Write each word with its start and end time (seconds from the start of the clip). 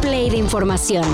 play 0.00 0.30
de 0.30 0.36
información. 0.36 1.04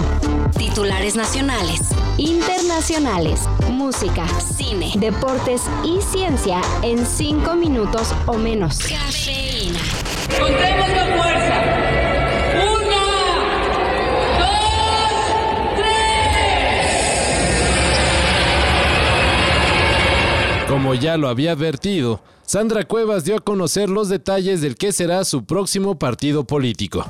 Titulares 0.56 1.16
nacionales, 1.16 1.80
internacionales, 2.16 3.40
música, 3.70 4.26
cine, 4.40 4.92
deportes 4.96 5.62
y 5.84 6.00
ciencia 6.00 6.60
en 6.82 7.06
cinco 7.06 7.54
minutos 7.54 8.14
o 8.26 8.34
menos. 8.34 8.78
Cafeína. 8.78 9.80
Contemos 10.38 10.86
con 10.86 11.18
fuerza. 11.18 11.62
Uno, 12.62 13.02
dos, 14.38 15.76
tres. 15.76 16.18
Como 20.68 20.94
ya 20.94 21.16
lo 21.16 21.28
había 21.28 21.52
advertido, 21.52 22.20
Sandra 22.46 22.84
Cuevas 22.84 23.24
dio 23.24 23.36
a 23.36 23.40
conocer 23.40 23.88
los 23.88 24.08
detalles 24.08 24.60
del 24.60 24.76
que 24.76 24.92
será 24.92 25.24
su 25.24 25.44
próximo 25.44 25.98
partido 25.98 26.44
político. 26.44 27.04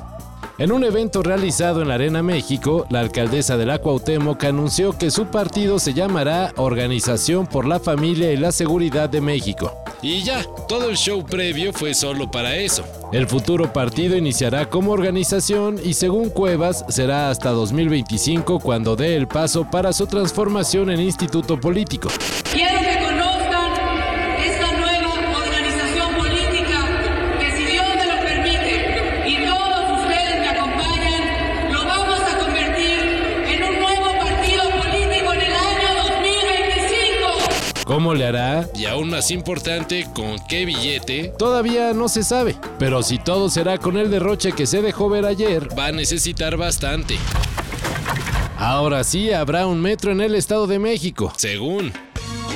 En 0.57 0.71
un 0.71 0.85
evento 0.85 1.21
realizado 1.21 1.81
en 1.81 1.89
la 1.89 1.95
Arena 1.95 2.23
México, 2.23 2.85
la 2.89 3.01
alcaldesa 3.01 3.57
de 3.57 3.65
la 3.65 3.79
Cuauhtémoc 3.79 4.41
anunció 4.45 4.97
que 4.97 5.11
su 5.11 5.25
partido 5.25 5.79
se 5.79 5.93
llamará 5.93 6.53
Organización 6.55 7.45
por 7.45 7.65
la 7.65 7.77
Familia 7.77 8.31
y 8.31 8.37
la 8.37 8.53
Seguridad 8.53 9.09
de 9.09 9.19
México. 9.19 9.73
Y 10.01 10.23
ya, 10.23 10.45
todo 10.69 10.89
el 10.89 10.95
show 10.95 11.25
previo 11.25 11.73
fue 11.73 11.93
solo 11.93 12.31
para 12.31 12.55
eso. 12.55 12.85
El 13.11 13.27
futuro 13.27 13.73
partido 13.73 14.15
iniciará 14.15 14.69
como 14.69 14.93
organización 14.93 15.77
y 15.83 15.93
según 15.93 16.29
Cuevas 16.29 16.85
será 16.87 17.29
hasta 17.29 17.49
2025 17.49 18.59
cuando 18.59 18.95
dé 18.95 19.17
el 19.17 19.27
paso 19.27 19.69
para 19.69 19.91
su 19.91 20.07
transformación 20.07 20.89
en 20.89 21.01
instituto 21.01 21.59
político. 21.59 22.07
¿Cómo 37.85 38.15
le 38.15 38.25
hará? 38.25 38.67
Y 38.73 38.85
aún 38.85 39.11
más 39.11 39.29
importante, 39.29 40.07
¿con 40.15 40.39
qué 40.49 40.65
billete? 40.65 41.31
Todavía 41.37 41.93
no 41.93 42.09
se 42.09 42.23
sabe. 42.23 42.55
Pero 42.79 43.03
si 43.03 43.19
todo 43.19 43.47
será 43.47 43.77
con 43.77 43.95
el 43.97 44.09
derroche 44.09 44.53
que 44.53 44.65
se 44.65 44.81
dejó 44.81 45.07
ver 45.07 45.23
ayer, 45.25 45.69
va 45.77 45.87
a 45.87 45.91
necesitar 45.91 46.57
bastante. 46.57 47.15
Ahora 48.57 49.03
sí 49.03 49.31
habrá 49.31 49.67
un 49.67 49.81
metro 49.81 50.11
en 50.11 50.21
el 50.21 50.33
Estado 50.33 50.65
de 50.65 50.79
México. 50.79 51.31
Según. 51.37 51.93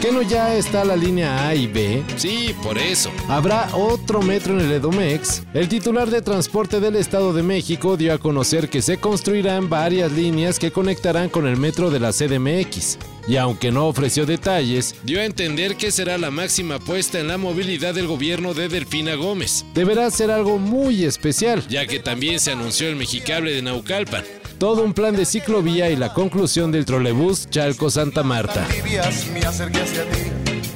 ¿Que 0.01 0.11
no 0.11 0.23
ya 0.23 0.55
está 0.55 0.83
la 0.83 0.95
línea 0.95 1.47
A 1.47 1.53
y 1.53 1.67
B? 1.67 2.03
Sí, 2.15 2.55
por 2.63 2.79
eso. 2.79 3.11
Habrá 3.27 3.69
otro 3.73 4.23
metro 4.23 4.53
en 4.53 4.65
el 4.65 4.71
Edomex. 4.71 5.43
El 5.53 5.69
titular 5.69 6.09
de 6.09 6.23
Transporte 6.23 6.79
del 6.79 6.95
Estado 6.95 7.33
de 7.33 7.43
México 7.43 7.97
dio 7.97 8.13
a 8.13 8.17
conocer 8.17 8.69
que 8.69 8.81
se 8.81 8.97
construirán 8.97 9.69
varias 9.69 10.11
líneas 10.11 10.57
que 10.57 10.71
conectarán 10.71 11.29
con 11.29 11.45
el 11.45 11.57
metro 11.57 11.91
de 11.91 11.99
la 11.99 12.13
CDMX. 12.13 12.97
Y 13.27 13.37
aunque 13.37 13.71
no 13.71 13.87
ofreció 13.87 14.25
detalles, 14.25 14.95
dio 15.03 15.19
a 15.19 15.25
entender 15.25 15.75
que 15.75 15.91
será 15.91 16.17
la 16.17 16.31
máxima 16.31 16.75
apuesta 16.75 17.19
en 17.19 17.27
la 17.27 17.37
movilidad 17.37 17.93
del 17.93 18.07
gobierno 18.07 18.53
de 18.53 18.69
Delfina 18.69 19.15
Gómez. 19.15 19.65
Deberá 19.73 20.09
ser 20.11 20.31
algo 20.31 20.57
muy 20.57 21.03
especial, 21.05 21.67
ya 21.67 21.85
que 21.85 21.99
también 21.99 22.39
se 22.39 22.51
anunció 22.51 22.87
el 22.89 22.95
mexicable 22.95 23.53
de 23.53 23.61
Naucalpan. 23.61 24.23
Todo 24.57 24.83
un 24.83 24.93
plan 24.93 25.15
de 25.15 25.25
ciclovía 25.25 25.89
y 25.89 25.95
la 25.95 26.13
conclusión 26.13 26.71
del 26.71 26.85
trolebús 26.85 27.47
Marta. 28.23 28.67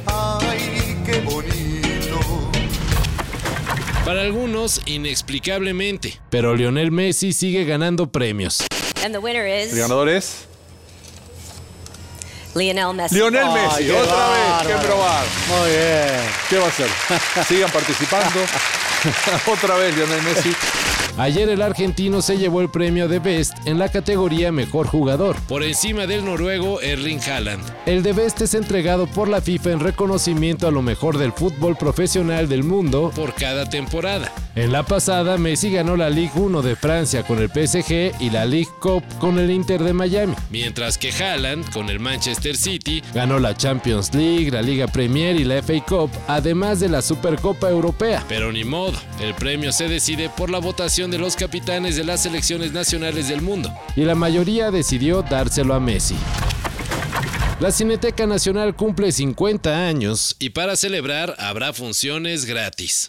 Ay, 0.05 0.97
qué 1.05 1.19
bonito. 1.19 2.51
Para 4.05 4.21
algunos, 4.21 4.81
inexplicablemente, 4.85 6.19
pero 6.29 6.55
Lionel 6.55 6.91
Messi 6.91 7.33
sigue 7.33 7.65
ganando 7.65 8.11
premios. 8.11 8.65
El 9.03 9.79
ganador 9.79 10.07
es 10.09 10.47
Lionel 12.55 12.93
Messi. 12.93 13.15
Lionel 13.15 13.45
Messi. 13.51 13.89
Otra 13.89 14.29
vez, 14.29 14.67
qué 14.67 14.87
probar. 14.87 15.25
Muy 15.49 15.69
bien. 15.69 16.31
¿Qué 16.49 16.57
va 16.57 16.65
a 16.65 16.69
hacer? 16.69 16.87
Sigan 17.47 17.71
participando. 17.71 18.39
Otra 19.51 19.75
vez 19.75 19.95
Lionel 19.95 20.21
Messi. 20.21 20.51
Ayer 21.17 21.47
el 21.49 21.61
argentino 21.61 22.23
se 22.23 22.37
llevó 22.37 22.61
el 22.61 22.69
premio 22.69 23.07
de 23.07 23.19
Best 23.19 23.53
en 23.65 23.77
la 23.77 23.89
categoría 23.89 24.51
Mejor 24.51 24.87
Jugador, 24.87 25.35
por 25.47 25.61
encima 25.63 26.07
del 26.07 26.25
noruego 26.25 26.81
Erling 26.81 27.19
Haaland. 27.21 27.63
El 27.85 28.01
de 28.01 28.13
Best 28.13 28.41
es 28.41 28.55
entregado 28.55 29.05
por 29.05 29.27
la 29.27 29.39
FIFA 29.39 29.71
en 29.73 29.79
reconocimiento 29.79 30.67
a 30.67 30.71
lo 30.71 30.81
mejor 30.81 31.19
del 31.19 31.31
fútbol 31.31 31.75
profesional 31.75 32.49
del 32.49 32.63
mundo 32.63 33.11
por 33.15 33.35
cada 33.35 33.69
temporada. 33.69 34.31
En 34.55 34.71
la 34.71 34.83
pasada, 34.83 35.39
Messi 35.39 35.71
ganó 35.71 35.97
la 35.97 36.11
Ligue 36.11 36.33
1 36.35 36.61
de 36.61 36.75
Francia 36.75 37.23
con 37.23 37.39
el 37.39 37.49
PSG 37.49 38.21
y 38.21 38.29
la 38.29 38.45
League 38.45 38.69
Cup 38.79 39.03
con 39.17 39.39
el 39.39 39.49
Inter 39.49 39.81
de 39.81 39.93
Miami, 39.93 40.35
mientras 40.51 40.99
que 40.99 41.11
Haaland 41.11 41.71
con 41.73 41.89
el 41.89 41.99
Manchester 41.99 42.55
City 42.55 43.01
ganó 43.15 43.39
la 43.39 43.57
Champions 43.57 44.13
League, 44.13 44.51
la 44.51 44.61
Liga 44.61 44.85
Premier 44.85 45.37
y 45.37 45.43
la 45.43 45.63
FA 45.63 45.83
Cup, 45.83 46.11
además 46.27 46.79
de 46.79 46.89
la 46.89 47.01
Supercopa 47.01 47.67
Europea. 47.67 48.23
Pero 48.29 48.51
ni 48.51 48.63
modo, 48.63 48.93
el 49.19 49.33
premio 49.33 49.71
se 49.71 49.87
decide 49.87 50.29
por 50.29 50.51
la 50.51 50.59
votación 50.59 51.09
de 51.09 51.17
los 51.17 51.35
capitanes 51.35 51.95
de 51.95 52.03
las 52.03 52.21
selecciones 52.21 52.73
nacionales 52.73 53.29
del 53.29 53.41
mundo, 53.41 53.73
y 53.95 54.01
la 54.01 54.13
mayoría 54.13 54.69
decidió 54.69 55.23
dárselo 55.23 55.73
a 55.73 55.79
Messi. 55.79 56.15
La 57.59 57.71
Cineteca 57.71 58.27
Nacional 58.27 58.75
cumple 58.75 59.11
50 59.11 59.87
años 59.87 60.35
y 60.37 60.51
para 60.51 60.75
celebrar 60.75 61.35
habrá 61.39 61.73
funciones 61.73 62.45
gratis. 62.45 63.07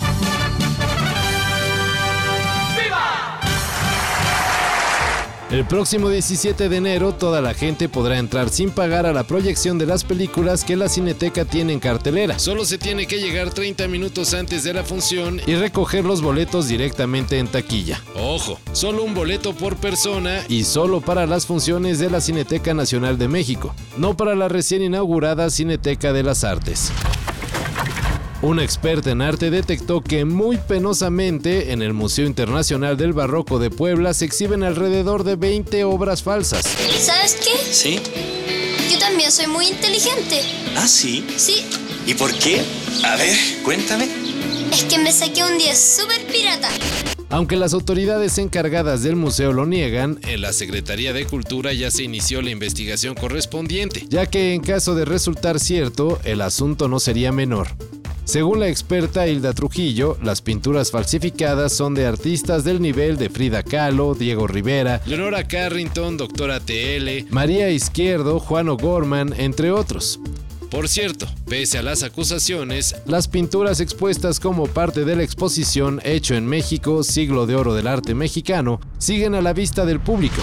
El 5.54 5.64
próximo 5.64 6.08
17 6.08 6.68
de 6.68 6.76
enero 6.76 7.14
toda 7.14 7.40
la 7.40 7.54
gente 7.54 7.88
podrá 7.88 8.18
entrar 8.18 8.48
sin 8.48 8.72
pagar 8.72 9.06
a 9.06 9.12
la 9.12 9.22
proyección 9.22 9.78
de 9.78 9.86
las 9.86 10.02
películas 10.02 10.64
que 10.64 10.74
la 10.74 10.88
Cineteca 10.88 11.44
tiene 11.44 11.72
en 11.72 11.78
cartelera. 11.78 12.40
Solo 12.40 12.64
se 12.64 12.76
tiene 12.76 13.06
que 13.06 13.20
llegar 13.20 13.50
30 13.50 13.86
minutos 13.86 14.34
antes 14.34 14.64
de 14.64 14.74
la 14.74 14.82
función 14.82 15.40
y 15.46 15.54
recoger 15.54 16.04
los 16.04 16.22
boletos 16.22 16.66
directamente 16.66 17.38
en 17.38 17.46
taquilla. 17.46 18.02
Ojo, 18.16 18.58
solo 18.72 19.04
un 19.04 19.14
boleto 19.14 19.54
por 19.54 19.76
persona 19.76 20.40
y 20.48 20.64
solo 20.64 21.00
para 21.00 21.24
las 21.24 21.46
funciones 21.46 22.00
de 22.00 22.10
la 22.10 22.20
Cineteca 22.20 22.74
Nacional 22.74 23.16
de 23.16 23.28
México, 23.28 23.76
no 23.96 24.16
para 24.16 24.34
la 24.34 24.48
recién 24.48 24.82
inaugurada 24.82 25.50
Cineteca 25.50 26.12
de 26.12 26.24
las 26.24 26.42
Artes. 26.42 26.90
Una 28.44 28.62
experta 28.62 29.10
en 29.10 29.22
arte 29.22 29.50
detectó 29.50 30.02
que 30.02 30.26
muy 30.26 30.58
penosamente 30.58 31.72
en 31.72 31.80
el 31.80 31.94
Museo 31.94 32.26
Internacional 32.26 32.98
del 32.98 33.14
Barroco 33.14 33.58
de 33.58 33.70
Puebla 33.70 34.12
se 34.12 34.26
exhiben 34.26 34.62
alrededor 34.62 35.24
de 35.24 35.36
20 35.36 35.82
obras 35.84 36.22
falsas. 36.22 36.62
¿Sabes 37.00 37.38
qué? 37.42 37.72
¿Sí? 37.72 38.00
Yo 38.92 38.98
también 38.98 39.32
soy 39.32 39.46
muy 39.46 39.68
inteligente. 39.68 40.42
Ah, 40.76 40.86
sí. 40.86 41.24
Sí, 41.38 41.64
¿Y 42.06 42.12
por 42.12 42.34
qué? 42.34 42.60
A 43.02 43.16
ver, 43.16 43.34
cuéntame. 43.64 44.10
es 44.70 44.84
que 44.84 44.98
me 44.98 45.10
saqué 45.10 45.42
un 45.42 45.56
10 45.56 45.96
súper 46.02 46.26
pirata. 46.26 46.68
Aunque 47.30 47.56
las 47.56 47.72
autoridades 47.72 48.36
encargadas 48.36 49.02
del 49.02 49.16
museo 49.16 49.54
lo 49.54 49.64
niegan, 49.64 50.20
en 50.28 50.42
la 50.42 50.52
Secretaría 50.52 51.14
de 51.14 51.24
Cultura 51.24 51.72
ya 51.72 51.90
se 51.90 52.02
inició 52.02 52.42
la 52.42 52.50
investigación 52.50 53.14
correspondiente, 53.14 54.04
ya 54.10 54.26
que 54.26 54.52
en 54.52 54.60
caso 54.60 54.94
de 54.94 55.06
resultar 55.06 55.58
cierto, 55.58 56.20
el 56.24 56.42
asunto 56.42 56.88
no 56.88 57.00
sería 57.00 57.32
menor. 57.32 57.68
Según 58.24 58.58
la 58.60 58.68
experta 58.68 59.28
Hilda 59.28 59.52
Trujillo, 59.52 60.16
las 60.22 60.40
pinturas 60.40 60.90
falsificadas 60.90 61.74
son 61.74 61.94
de 61.94 62.06
artistas 62.06 62.64
del 62.64 62.80
nivel 62.80 63.18
de 63.18 63.28
Frida 63.28 63.62
Kahlo, 63.62 64.14
Diego 64.14 64.46
Rivera, 64.46 65.02
Leonora 65.06 65.46
Carrington, 65.46 66.16
Doctora 66.16 66.58
TL, 66.58 67.26
María 67.30 67.70
Izquierdo, 67.70 68.40
Juan 68.40 68.70
O'Gorman, 68.70 69.34
entre 69.36 69.70
otros. 69.70 70.18
Por 70.70 70.88
cierto, 70.88 71.26
pese 71.46 71.78
a 71.78 71.82
las 71.82 72.02
acusaciones, 72.02 72.96
las 73.06 73.28
pinturas 73.28 73.80
expuestas 73.80 74.40
como 74.40 74.66
parte 74.66 75.04
de 75.04 75.16
la 75.16 75.22
exposición 75.22 76.00
Hecho 76.02 76.34
en 76.34 76.46
México, 76.46 77.04
Siglo 77.04 77.46
de 77.46 77.54
Oro 77.54 77.74
del 77.74 77.86
Arte 77.86 78.14
Mexicano, 78.14 78.80
siguen 78.98 79.34
a 79.34 79.42
la 79.42 79.52
vista 79.52 79.84
del 79.84 80.00
público. 80.00 80.42